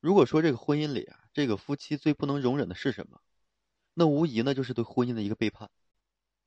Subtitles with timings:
[0.00, 3.20] 如果说这个婚姻里啊，这个夫妻最不能容忍的是什么？
[3.92, 5.70] 那无疑呢就是对婚姻的一个背叛。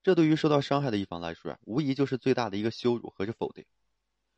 [0.01, 3.65] 这对于受到伤害的一方来说啊，无疑就是最大的一个羞辱和是否定。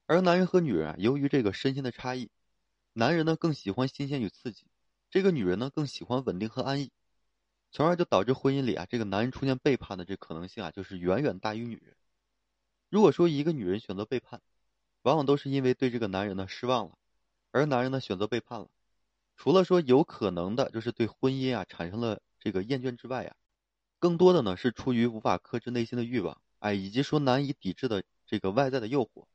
[0.06, 2.30] 而男人和女人啊，由于这个身心的差异，
[2.94, 4.68] 男人呢更喜欢新鲜与刺激，
[5.10, 6.92] 这个女人呢更喜欢稳定和安逸，
[7.72, 11.96] 从而就导致婚姻里啊，这个男人出现背叛的这可能性啊，就是远远大于女人。
[12.90, 14.42] 如果说一个女人选择背叛，
[15.04, 16.98] 往往都是因为对这个男人呢失望了，
[17.52, 18.70] 而男人呢选择背叛了。
[19.38, 23.36] 除了说有可能的，就是对婚姻啊产生了这个厌倦之外啊，
[24.00, 29.26] 更多的呢是出于无法克制内心的欲望，哎，以及说难以抵制的这个外在的诱惑。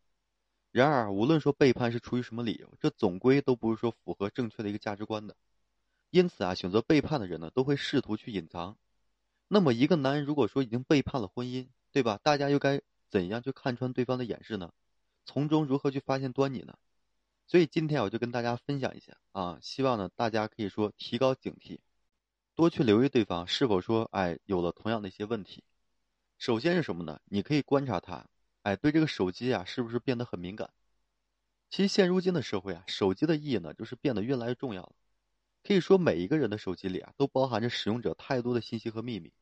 [0.73, 5.37] 然而，无论说背叛是出于什么理由，这总归都不是说符合正确的一个价值观的。
[6.11, 8.77] 因此啊，选择背叛的人呢，都会试图去隐藏。
[9.48, 12.19] 那么，一个男人如果说已经背叛了婚姻，对吧？
[12.23, 12.80] 大家又该
[13.11, 14.73] 怎样去看穿对方的掩饰呢？
[15.25, 16.78] 从中如何去发现端倪呢？
[17.51, 21.81] 所以今天我就跟大家分享一下啊，希望呢大家可以说提高警惕，
[22.55, 25.65] 多去留意对方是否说哎有了同样的一些问题。
[26.39, 27.20] 首先是什么呢？
[27.25, 28.25] 你可以观察他，
[28.62, 30.70] 哎对这个手机啊是不是变得很敏感？
[31.70, 34.92] 其实现如今的社会啊，手机的意义呢就是变得越来越重要了。
[35.64, 39.33] 可以说每一个人的手机里啊都包含着使用者太多的信息和秘密。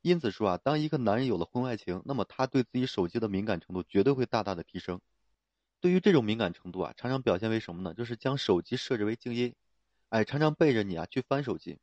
[0.00, 4.98] 因此说啊，当一个男人有了婚外情，那么他对自己手机的敏感程度绝对会大大的提升。
[5.84, 7.92] 对于这种敏感程度啊，常常表现为什么呢？
[7.92, 9.54] 就是将手机设置为静音，
[10.08, 11.78] 哎，常常背着你啊去翻手机。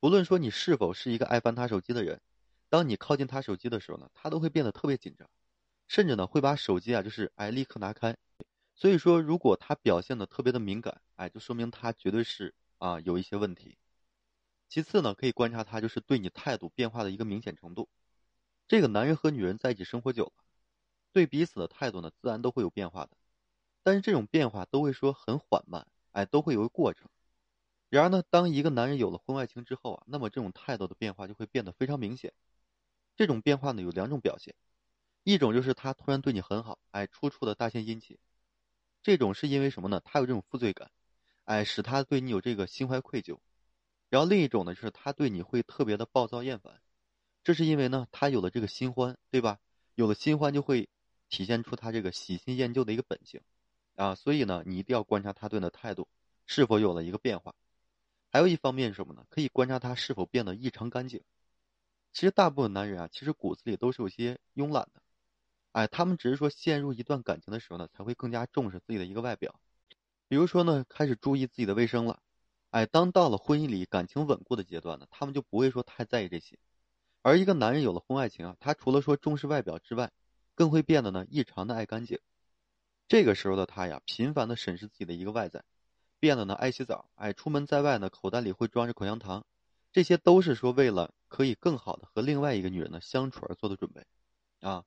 [0.00, 2.20] 不论说你是否是一个爱翻他手机的人，
[2.68, 5.30] 当你靠近他手机的时候呢，他都会变得特别紧张，
[5.86, 8.16] 甚至呢会把手机啊就是哎立刻拿开。
[8.74, 13.78] 所以说，如果他表现的特别的敏感，哎，就说明他绝对是啊有一些问题。
[14.68, 17.88] 其次呢，可以观察他就是对你态度变化的一个明显程度。
[18.66, 20.32] 这个男人和女人在一起生活久了，
[21.12, 23.16] 对彼此的态度呢，自然都会有变化的。
[23.88, 27.08] 但是这种变化都会说很缓慢，哎，都会有个过程。
[27.88, 32.34] 然而呢，当一个男人有了婚外情之后啊，那么这种态度的变化就会变得非常明显。
[33.16, 34.54] 这种变化呢有两种表现，
[35.24, 38.18] 一种就是他突然对你很好，哎，处处的大献殷勤。
[39.02, 40.02] 这种是因为什么呢？
[40.04, 40.90] 他有这种负罪感，
[41.44, 43.38] 哎，使他对你有这个心怀愧疚。
[44.10, 46.78] 然后另一种呢，就是他对你会特别的暴躁厌烦。
[47.42, 49.58] 这是因为呢，他有了这个新欢，对吧？
[49.94, 50.90] 有了新欢就会
[51.30, 53.40] 体现出他这个喜新厌旧的一个本性。
[53.98, 56.06] 啊，所以呢，你一定要观察他对你的态度
[56.46, 57.52] 是否有了一个变化。
[58.30, 59.26] 还有一方面是什么呢？
[59.28, 61.20] 可以观察他是否变得异常干净。
[62.12, 65.02] 其实大部分男人啊，其实骨子里都是有些慵懒的。
[65.72, 69.58] 哎，他们只是说陷入一段感情的时候呢，才会更加重视自己的一个外表。
[70.28, 72.22] 比如说呢，开始注意自己的卫生了。
[72.70, 76.56] 哎，当到了婚姻里感情稳固的阶段呢，他们就不会说太在意这些。
[77.22, 80.12] 而一个男人有了婚外情啊，他除了说重视外表之外，
[80.54, 82.20] 更会变得呢异常的爱干净。
[83.08, 85.64] 这个时候的他呀，频繁的审视自己的一个外在，
[86.20, 89.46] 变得呢爱洗澡，哎，出门在外呢，口袋里会装着口香糖，
[89.90, 94.04] 这些都是说为了可以更好的和另外一个女人呢相处而做的准备，
[94.60, 94.84] 啊，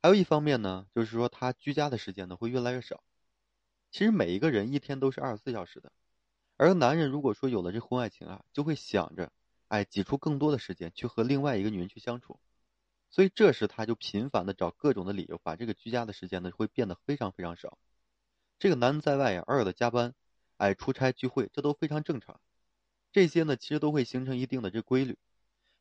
[0.00, 3.02] 还有一方面呢，就是说他居家的时间呢会越来越少。
[3.90, 5.92] 其实每一个人一天都是二十四小时的，
[6.56, 9.30] 而男人如果说有了这婚外情啊，就会想着，
[9.68, 12.40] 哎，挤出更多的时间去和另外一个女人去相处。
[13.10, 17.76] 所以这时他就频繁的找各种的理由，把这个居家的时间呢会变得非常非常少。
[18.58, 20.14] 这个男人在外呀，偶尔的加班，
[20.58, 22.40] 哎，出差聚会，这都非常正常。
[23.10, 25.18] 这些呢其实都会形成一定的这规律。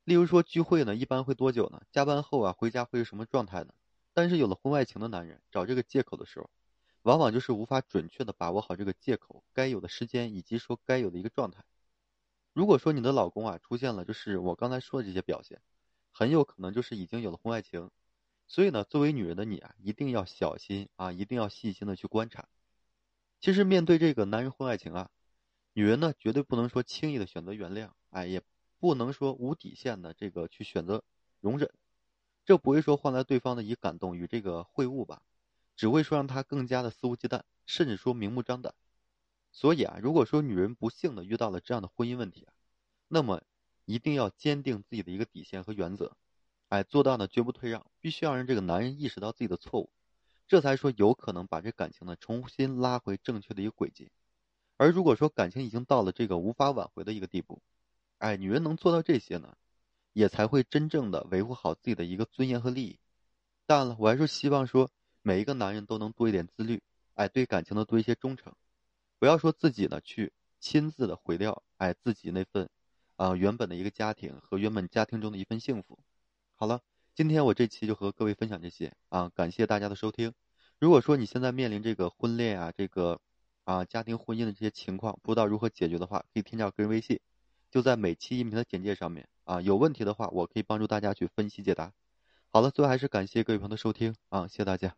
[0.05, 1.83] 例如说聚会呢，一般会多久呢？
[1.91, 3.73] 加班后啊，回家会是什么状态呢？
[4.13, 6.49] 但是有了婚外情的男人找这个借口的时候，
[7.03, 11.63] 往往就是无法准确的把握好这个借口该有的时间以及说该有的一个状态。
[12.53, 15.61] 如果说你的老公啊出现了就是我刚才说的这些表现。
[16.19, 17.89] 很有可能就是已经有了婚外情，
[18.45, 22.49] 所以呢，作为女人的你啊，一定要小心啊，一定要细心的去观察。
[23.39, 25.09] 其实面对这个男人婚外情啊，
[25.71, 28.41] 女人呢绝对不能说轻易的选择原谅，哎，也
[28.79, 31.05] 不能说无底线的这个去选择
[31.39, 31.71] 容忍，
[32.43, 35.21] 这不会说换来对方的以感动与这个会晤吧，
[35.77, 38.75] 只会说让他更加的肆无忌惮，甚至说明目张胆。
[39.53, 42.51] 所以啊，如果说女人不幸的遇到了这样的婚姻问题啊，
[43.07, 43.41] 那么。
[43.89, 46.15] 一定要坚定自己的一个底线和原则，
[46.67, 49.89] 哎，做到呢绝不退让，必须要让这个男人意识到自己的错误，
[50.47, 54.11] 这才说有可能把这感情呢重新拉回正确的一个轨迹。
[54.77, 57.63] 而如果说感情已经到了这个无法挽回的一个地步，
[58.19, 59.57] 哎，女人能做到这些呢，
[60.13, 62.99] 也才会真正的维护好自己的一个尊严和利益。
[63.65, 64.91] 当然了，我还是希望说
[65.23, 66.83] 每一个男人都能多一点自律，
[67.15, 68.53] 哎，对感情的多一些忠诚，
[69.17, 72.69] 不要说自己呢去亲自的毁掉哎自己那份。
[73.19, 75.99] 啊，原本的一个家庭和原本家庭中的一份幸福。
[76.55, 76.79] 好了，
[77.13, 80.33] 今天我这期就和各位分享这些啊，感谢大家的收听。
[80.79, 83.19] 如果说你现在面临这个婚恋啊，这个
[83.65, 87.19] 啊家庭婚姻的这些情况，不知道如何解决的话，可以添加个人微信，
[87.69, 89.59] 就在每期音频的简介上面啊。
[89.59, 91.91] 有问题的话，我可以帮助大家去分析解答。
[92.47, 94.95] 好了，最后还是感谢各位朋友的收听啊，谢谢大家。